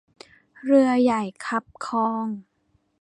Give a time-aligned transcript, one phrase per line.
[0.63, 2.27] เรือใหญ่คับคลอง